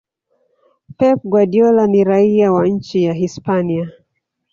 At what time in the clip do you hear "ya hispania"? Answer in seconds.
3.03-3.89